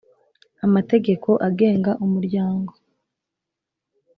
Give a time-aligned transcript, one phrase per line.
[0.65, 2.71] amategeko agenga umuryango